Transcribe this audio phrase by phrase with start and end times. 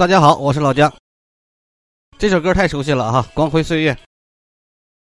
[0.00, 0.90] 大家好，我是老姜。
[2.18, 3.92] 这首歌太熟悉了哈，《光辉岁月》。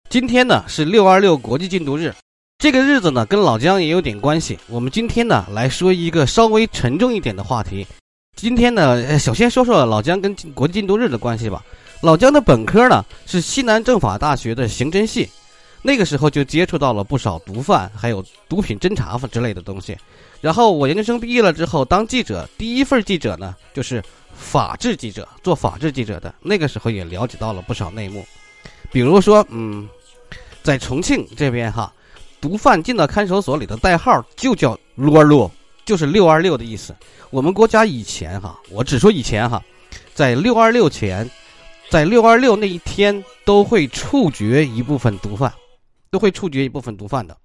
[0.09, 2.13] 今天呢是六二六国际禁毒日，
[2.57, 4.59] 这个日子呢跟老姜也有点关系。
[4.67, 7.87] 我们今天呢来说一个稍微沉重一点的话题。
[8.35, 11.63] 今天呢，首先说说老姜跟国际禁毒日的关系吧。
[12.01, 15.29] 老姜的本科呢是西南政法大学的刑侦系，
[15.81, 19.97] 那个时候就接触到了不少毒贩，还有毒品侦查之类的东西。
[20.41, 24.03] 然后我研究生毕业了之后当记者，第一份记者呢就是
[24.35, 26.33] 法制记者，做法制记者的。
[26.41, 28.25] 那个时候也了解到了不少内幕，
[28.91, 29.87] 比如说，嗯，
[30.63, 31.93] 在重庆这边哈，
[32.39, 35.49] 毒贩进到看守所里的代号就叫“撸二撸”，
[35.85, 36.95] 就是六二六的意思。
[37.29, 39.63] 我们国家以前哈，我只说以前哈，
[40.13, 41.29] 在六二六前，
[41.89, 45.53] 在六二六那一天都会处决一部分毒贩，
[46.09, 47.37] 都会处决一部分毒贩的。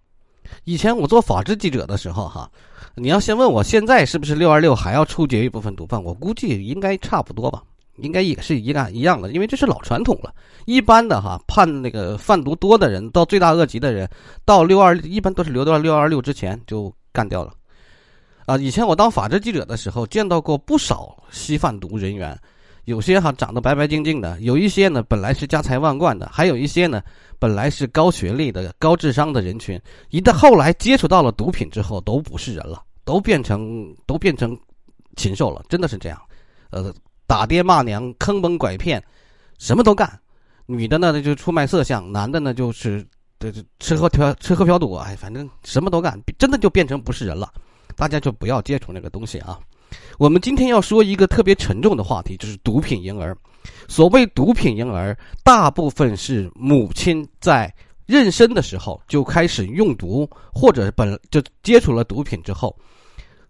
[0.65, 2.51] 以前我做法制记者的时候哈。
[2.99, 6.03] 你要先问我现在是不是六二六还要处决一部分毒贩？
[6.03, 7.63] 我估计应该差不多吧，
[7.97, 10.33] 应该也是一样一样的，因为这是老传统了。
[10.65, 14.09] 一般的哈，判那个贩毒多的人到罪大恶极的人，
[14.47, 17.53] 到六二一般都是留到六二六之前就干掉了。
[18.47, 22.39] 啊，以前我当法制记者的时候，见到过不少吸贩毒人员，
[22.87, 27.01] 有些哈长得白白净净的，有一些呢本来是家财万贯的，还有一些呢
[27.39, 32.83] 本来是高学历的、高智商的人群，一旦后来接触到了毒品之后，都不是人了。
[33.05, 34.59] 都变成都变成
[35.15, 36.21] 禽兽了，真的是这样。
[36.71, 36.93] 呃，
[37.25, 39.01] 打爹骂娘、坑蒙拐骗，
[39.59, 40.19] 什么都干。
[40.67, 43.07] 女的呢，那就出卖色相；男的呢，就是
[43.39, 47.53] 这这吃喝嫖吃喝嫖赌，哎，反正什么都干，真的就变成不是人了。
[47.95, 49.61] 大家就不要接触那个东西啊。
[50.19, 53.37] 我们今天要说一个特别沉重的话题，就是毒品婴儿。
[53.89, 57.73] 所谓毒品婴儿，大部分是母亲在
[58.07, 62.75] 妊娠的时候就开始用毒，或者本就接触了毒品之后。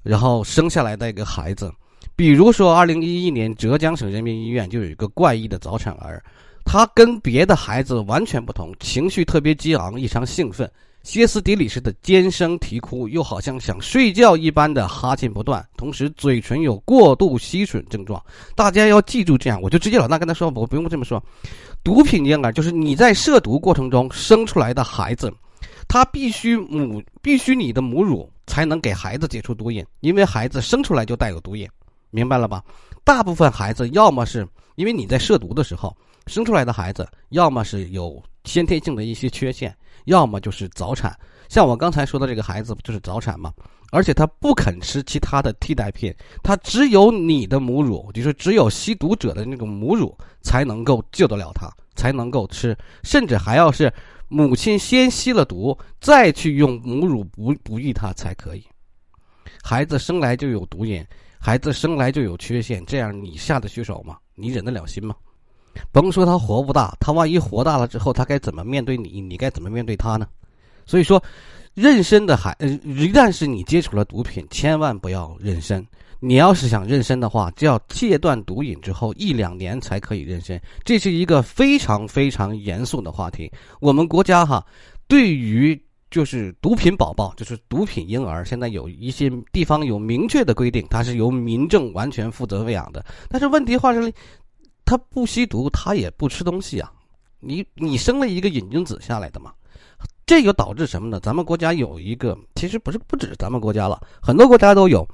[0.02, 1.68] 然后生下来的一个孩子，
[2.14, 6.22] 比如说，二零一一年浙江省人民医院就有一个怪异的早产儿，
[6.64, 10.70] 他跟别的孩子完全不同，情绪特别激昂，异常兴奋，
[11.06, 18.20] 歇斯底里似的尖声啼哭，又好像想睡觉一般的哈欠不断，同时嘴唇有过度吸吮症状。
[18.56, 21.22] 大家要记住，这样我就直接老大跟他说，我不用这么说。
[21.84, 25.32] 毒品婴儿就是你在涉毒过程中生出来的孩子，
[25.86, 28.28] 他必须母必须你的母乳。
[28.48, 31.68] 才能给孩子解除毒瘾，因为孩子生出来就带有毒瘾，
[32.10, 32.62] 明白了吧？
[33.02, 35.94] 大部分孩子要么是因为你在涉毒的时候
[36.28, 41.16] 生出来的孩子，要么是有先天性的一些缺陷，要么就是早产。
[41.48, 43.52] 像我刚才说的这个孩子，不就是早产吗？
[43.92, 46.12] 而且他不肯吃其他的替代品，
[46.42, 53.92] 他只有你的母乳，就是只有吸毒者的那种母乳才能够救得了他，才能够吃，甚至还要是。
[54.28, 58.66] 母亲先吸了毒，再去用母乳补补育他才可以。
[59.62, 61.06] 孩子生来就有毒瘾，
[61.38, 64.18] 孩子生来就有缺陷，这样你下得去手吗？
[64.34, 65.14] 你忍得了心吗？
[65.92, 69.20] 甭说他活不大，他万一活大了之后，他该怎么面对你？
[69.20, 70.26] 你该怎么面对他呢？
[70.84, 71.22] 所以说，
[71.74, 75.84] 妊娠的孩，一旦是你接触了毒品，千万不要妊娠。
[76.18, 83.50] 你要是想妊娠的话，就要戒断毒瘾之后一两年才可以妊娠，这是一个非常非常严肃的话题。
[83.80, 84.64] 我们国家哈，
[85.06, 85.78] 对于
[86.10, 93.04] 就是毒品宝宝，就是毒品婴儿，现在有一些地方有明确的规定，它是由民政完全负责喂养的。
[93.28, 94.10] 但是问题话是，
[94.86, 96.90] 他不吸毒，他也不吃东西啊，
[97.40, 99.52] 你你生了一个瘾君子下来的嘛。
[100.24, 101.20] 这个导致什么呢？
[101.20, 105.06] 咱们国家有一个，其实不是不止咱们国家了，很多国家都有，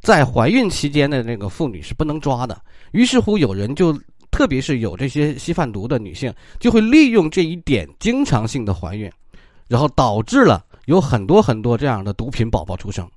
[0.00, 2.60] 在怀孕期间的那个妇女是不能抓的。
[2.92, 3.92] 于是乎，有人就，
[4.30, 9.10] 特别是有这些吸贩毒的女性，就会利用这一点，经常性的怀孕，
[9.68, 13.08] 然后导致了有很多很多这样的毒品宝宝出生。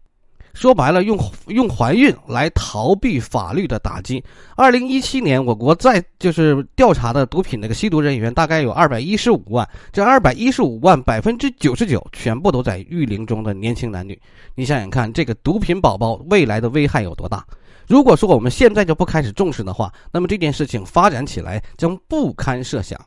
[0.57, 1.16] 说白了，用
[1.50, 4.23] 用怀孕来逃避法律的打击。
[4.56, 14.19] 二零一七年，我国在就是调查的毒品那个吸毒人员大概有二百一十五万，这二百一十五万百分之九十九全部都在育龄中的年轻男女。
[14.56, 17.45] 你想想看，这个毒品宝宝未来的危害有多大？
[17.85, 23.00] 如果说我们现在就不开始重视的话，那么这件事情发展起来将不堪设想。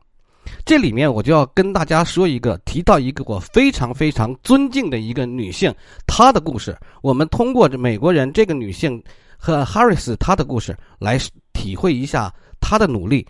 [0.70, 5.74] 这里面我就要跟大家说一个，提到一个我非常非常尊敬的一个女性，
[6.06, 6.78] 她的故事。
[7.02, 9.02] 我们通过美国人这个女性
[9.36, 11.18] 和 Harris 她的故事来
[11.52, 13.26] 体会一下她的努力。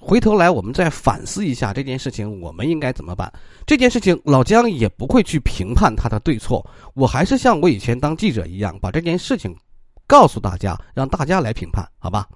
[0.00, 3.32] 回头来我们再反思一下这件事情，我们应该怎么办？
[3.64, 9.54] 这件事情老姜也不会去评判她的对错，我还是像我以前当记者一样，把这件事情
[10.08, 12.26] 告诉大家，让大家来评判，好吧？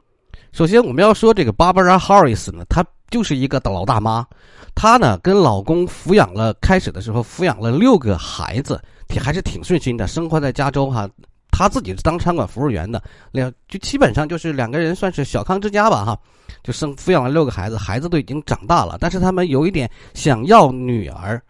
[0.52, 2.86] 首先我们要说这个 Barbara Harris 呢，她。
[3.10, 4.26] 就是一个老大妈，
[4.74, 11.08] 她呢跟老公抚养了，开始的时候抚养了六个孩子，挺还是挺顺心的，生活在加州哈。
[11.50, 16.18] 她自己是当餐馆服务员的，两就基本上就是两个人算是小康之家吧，哈，
[16.62, 21.40] 就生抚养了六个孩子，孩子都已经长大了，但是他们有一点想要女儿，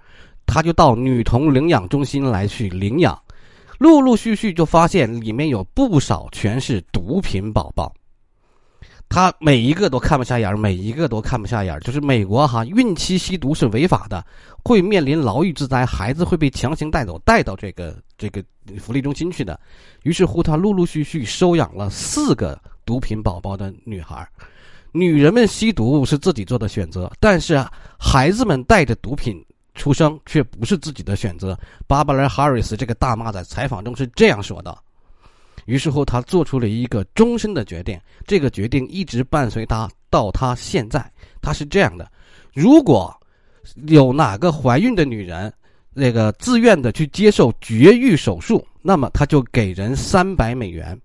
[0.46, 3.20] 她就到女童领养中心来去领养，
[3.78, 7.92] 陆陆续续就发现里面有不少全是毒品宝宝。
[9.08, 14.24] 他每一个都看不下眼儿每一个都看不下眼儿就是美国哈，孕期吸毒是违法的，
[14.64, 18.44] 会面临牢狱之灾，孩子会被强行带走，带到这个这个
[18.78, 19.58] 福利中心去的。
[20.02, 24.28] 于是乎，他陆陆续续收养了四个毒品宝宝的女孩。
[24.92, 27.64] 女人们吸毒是自己做的选择，但是
[27.98, 29.44] 孩子们带着毒品
[29.74, 31.58] 出生却不是自己的选择。
[31.86, 34.76] 芭芭拉·哈里斯这个大妈在采访中是这样说的。
[35.66, 38.00] 于是乎，他做出了一个终身的决定。
[38.26, 41.04] 这个决定一直伴随他到他现在。
[41.42, 42.10] 他是这样的：
[42.54, 43.14] 如果
[43.86, 45.52] 有哪个怀孕的女人，
[45.92, 50.98] 那个自愿的去接受绝育手术，那么他就给人三百美元。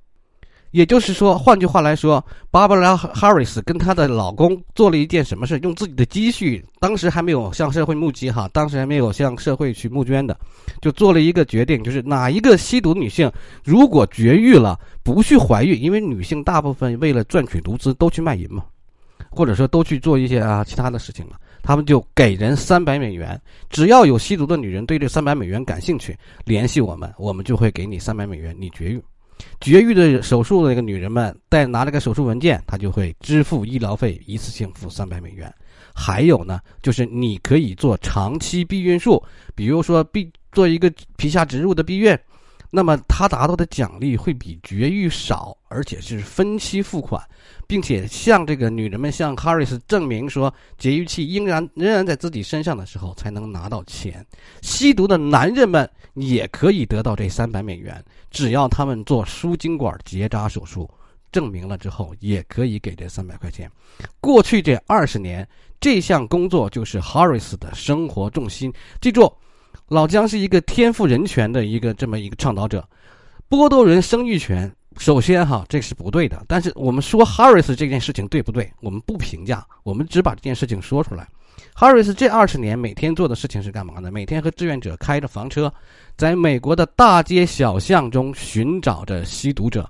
[0.71, 5.59] 也就是说，换句话来说，芭芭拉·哈里斯跟她的老公做了一件什么事？
[5.59, 10.37] 用自己的积蓄，当时还没有向社会募集哈，当时还没有向社会去募捐的，
[10.81, 13.29] 就做了一个决定，就是哪一个吸毒女性
[13.65, 18.63] 如果绝育了，不去怀孕，因为女性大部分为了赚取毒资都去卖淫嘛，
[19.29, 23.37] 或者说都去做一些啊其他的事情嘛，他们就给人三百美元，
[23.69, 29.03] 只要有吸毒的女人对这三百美元感兴趣，联系我们，我们就会给你三百美元，你绝育。
[29.59, 35.53] 绝育的手术的那个女人们带拿了个手术文件，她就会支付医疗费，一次性付三百美元。
[35.93, 39.21] 还有呢，就是你可以做长期避孕术，
[39.53, 42.17] 比如说避做一个皮下植入的避孕。
[42.73, 47.21] 那么他达到的奖励会比绝育少，而且是分期付款，
[47.67, 54.25] 并且向这个女人们向 Harris 证明说节育器仍然仍然在自己身上的时候才能拿到钱。
[54.61, 60.89] 吸毒的男人们也可以得到这三百美元，只要他们做输精管结扎手术，
[61.29, 63.69] 证明了之后也可以给这三百块钱。
[64.21, 65.45] 过去这二十年，
[65.81, 68.73] 这项工作就是 Harris 的生活重心。
[69.01, 69.29] 记住。
[69.91, 72.87] 老姜是一个天赋人权的一个这么一个倡导者，
[73.49, 76.41] 剥夺人生育权，首先哈这是不对的。
[76.47, 78.71] 但是我们说 Harris 这件事情对不对？
[78.79, 81.27] 我们不评价，我们只把这件事情说出来。
[81.75, 84.09] Harris 这二十年每天做的事情是干嘛呢？
[84.09, 85.69] 每天和志愿者开着房车，
[86.15, 89.85] 在美国的大街小巷中寻找着吸毒者，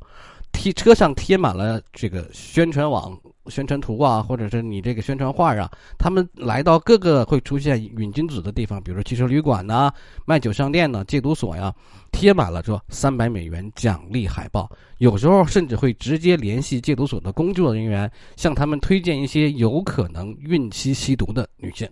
[0.52, 3.16] 贴车上贴满了这个宣传网。
[3.48, 9.92] 宣传图啊，或者是你这个宣传画啊，他们来到各个会出现瘾君子的地方，比如说汽车旅馆呐、
[10.26, 11.74] 卖酒商店呢、戒毒所呀，
[12.12, 14.70] 贴满了说三百美元奖励海报。
[15.00, 21.90] 有时候甚至会直接联系戒毒所的工作人员，向他们推荐一些有可能孕期吸毒的女性。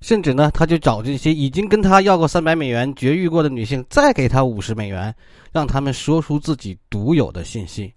[0.00, 5.14] 甚至呢，他就找这些已经跟他要过三百美元绝育过的女性，再给他五十美元，
[5.52, 7.92] 让他们说出自己独有的信息。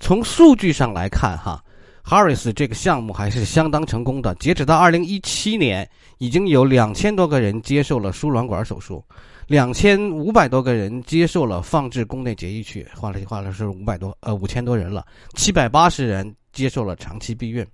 [0.00, 1.62] 从数据上来看，哈。
[2.08, 4.32] Harris 这个项目还是相当成功的。
[4.36, 5.88] 截止到二零一七年，
[6.18, 9.04] 已经有两千多个人接受了输卵管手术，
[9.48, 15.04] 两千五百多个人接受了放置宫内节育器，换了句话来说是五百多呃五千多人了。
[15.34, 17.66] 七百八十人接受了长期避孕，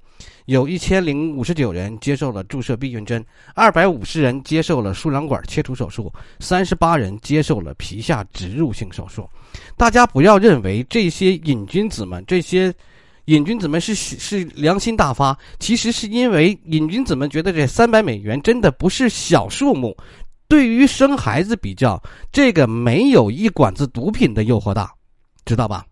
[0.46, 3.22] 有一千零五十九人接受了注射避孕针，
[3.54, 9.28] 二百五十人接受了输卵管切除手术，三十八人接受了皮下植入性手术。
[9.76, 12.74] 大家不要认为这些瘾君子们这些。
[13.26, 19.96] 瘾君子们是是良心大发，其实是因为瘾君子们觉得这三百美元真的不是小数目，
[20.48, 24.92] 对于生孩子比较，这个没有一管子毒品的诱惑大，
[25.44, 25.86] 知道吧？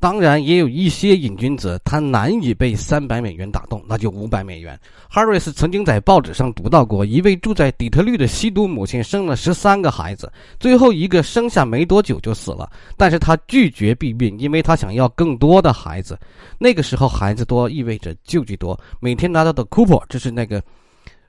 [0.00, 4.78] 当然，也有一些瘾君子，他难以被三百美元打动，那就五百美元。
[5.08, 16.18] 哈瑞斯曾经在报纸上读到过一位住在底特律的吸毒母亲生了十三个孩子，最后一个生下没多久就死了，但是他拒绝避孕，因为他想要更多的孩子。
[16.58, 20.62] 那个时候孩子多意味着救济多，每天拿到的 coupon 就是那个，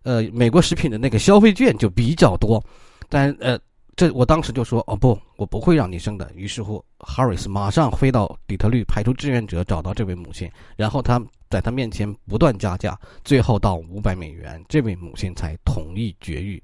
[0.03, 2.63] 呃，美国食品的那个消费券就比较多，
[3.07, 3.57] 但呃。
[3.95, 6.29] 这我当时就说哦不，我不会让你生的。
[6.35, 16.61] 于是乎，哈瑞斯马上飞到底特律，派出志愿者找到这位母亲，然后他在他面前不断加价，最后到五百美元，这位母亲才同意绝育。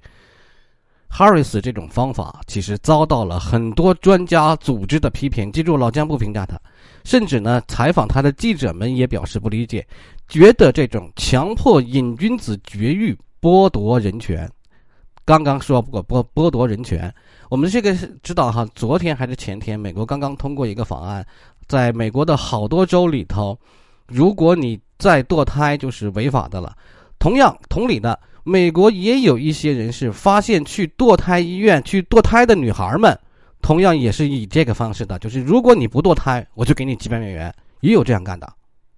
[1.08, 5.52] 哈瑞斯这种方法其实遭到了很多专家组织的批评。
[5.52, 6.60] 记住，老姜不评价他，
[7.06, 9.88] 甚至呢，采访他的记者们也表示不理解，
[10.28, 14.50] 觉得这种强迫瘾君子绝育剥夺人权。
[15.32, 17.10] 刚刚说过剥剥夺人权，
[17.48, 21.26] 我们这个知道哈，昨天还是前天，美国刚刚通过一个法案，
[21.68, 23.58] 在美国的好多州里头，
[24.08, 26.76] 如果你再堕胎就是违法的了。
[27.18, 33.18] 同样同理的，美国也有一些人士发现去堕胎医院去堕胎的女孩们，
[33.62, 38.52] 同样也是以这个方式的，就是如果你不堕胎，我就给你几百美元，也有这样干的，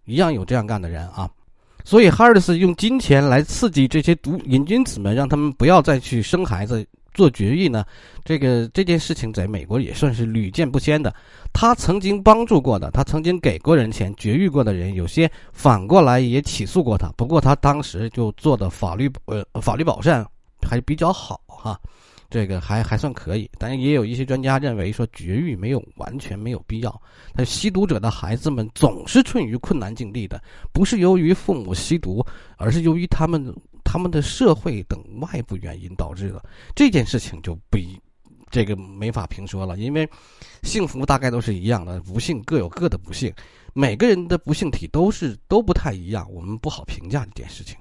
[0.05, 1.29] 一样有这样干的人啊。
[1.83, 6.85] 所以哈里斯用金钱来刺激这些独瘾君子们，让他们不要再去生孩子。
[7.15, 7.85] 做绝育呢，
[8.25, 11.13] 这个这件事情在美国也算是屡见不鲜的。
[11.53, 17.09] 他曾经帮助过的，他曾经给过人钱绝育过的人，有些反过来也起诉过他。
[17.15, 20.27] 不过他当时就做的法律呃法律保障
[20.67, 21.79] 还比较好哈，
[22.33, 23.47] 这个还还算可以。
[23.59, 27.01] 但也有一些专家认为说绝育没有完全没有必要。
[27.35, 30.41] 他吸毒者的孩子们总是处于困难境地的，
[30.73, 32.25] 不是由于父母吸毒，
[32.57, 33.53] 而是由于他们。
[33.85, 37.95] 他们的社会等外部原因导致的这件事情就不一，
[38.49, 39.77] 这个没法评说了。
[39.77, 40.09] 因为
[40.63, 43.31] 幸福大概都是一样的，不幸各有各的不幸，
[43.73, 47.77] 每个人的不幸体都是都不太一样，我们不好评价这件事情。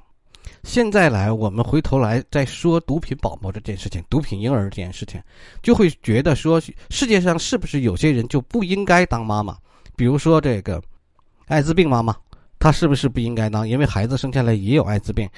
[0.63, 5.21] 现在来，我们回头来再说毒品宝宝这件事情，毒品婴儿这件事情，
[5.63, 9.57] 就会觉得说世界上是不是有些人就不应该当妈妈？
[9.97, 10.81] 比如说这个
[11.47, 12.17] 艾滋病妈妈，
[12.59, 13.69] 她是不是不应该当？
[13.69, 15.29] 因为孩子生下来也有艾滋病。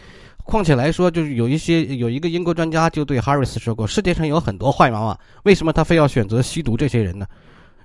[0.45, 7.27] 况且来说，就是有一些有一个英国专家就对哈里斯说过：“世界上有很多坏妈妈，为什么她非要选择吸毒这些人呢？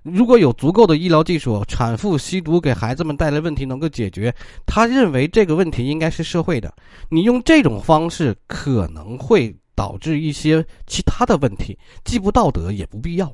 [0.03, 4.33] 如果有足够的医疗技术，产妇吸毒给孩子们带来问题能够解决，
[4.65, 6.73] 他认为这个问题应该是社会的。
[7.09, 13.31] 你用这种方式可能会导致一些其他的问题，既不道德也不必要。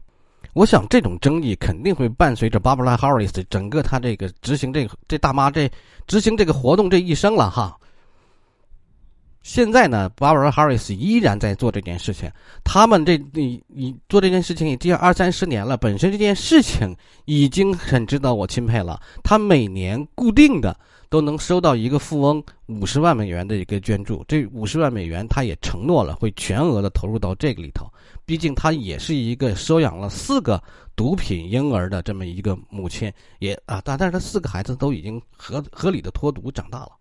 [0.53, 5.69] 我想这种争议肯定会伴随着巴布拉·哈里斯整个他这个执行这个这大妈这
[6.07, 7.77] 执行这个活动这一生了哈。”
[9.45, 12.27] 现在呢，巴尔哈里斯依然在做这件事情。
[12.63, 18.99] 他们这你你做这件事情已经二三十年了，本身这件事情已经很值得我钦佩了。
[19.23, 20.75] 他每年固定的
[21.09, 27.85] 都能收到一个富翁五十万美元的一个捐助，这五十万美元他也承诺了会全额的投入到这个里头。
[28.25, 30.59] 毕竟他也是一个收养了四个
[30.95, 36.93] 毒品婴儿的这么一个母亲，也啊，但但是他四个孩子都已经合合理的脱毒长大了。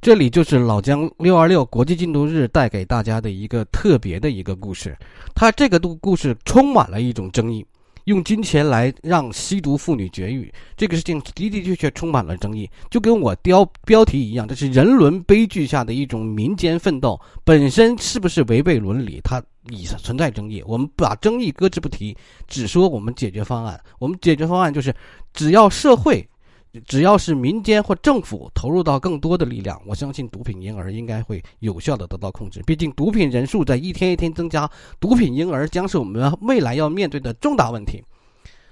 [0.00, 4.96] 这里就是老姜六二六国际禁毒日带给大家的一个特别的一个故事，
[5.34, 7.66] 它这个故故事充满了一种争议，
[8.04, 20.62] 用金钱来让吸毒妇女绝育，这个事情的的确确充满了争议，就跟我标标题一样，这是人伦悲剧下的一种民间奋斗，本身是不是违背伦理，它已存在争议。
[20.64, 23.78] 我们把争议搁置不提，只说我们解决方案。
[23.98, 24.94] 我们解决方案就是，
[25.34, 26.26] 只要社会。
[26.86, 32.62] 只要是民间或政府投入到更多的力量，我相信毒品婴儿应该会有效的得到控制。
[32.66, 34.70] 毕竟毒品人数在一天一天增加，
[35.00, 38.04] 毒品婴儿将是我们未来要面对的重大问题。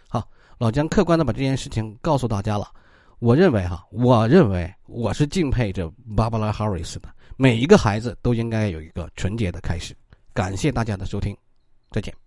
[0.08, 2.68] 好，老姜客观的把这件事情告诉大家了。
[3.18, 7.08] 我认为哈，我认为我是敬佩着芭芭拉·哈里斯的。
[7.36, 9.94] 每一个孩子都应该有一个纯洁的开始。
[10.34, 11.34] 感谢大家的收听，
[11.90, 12.25] 再见。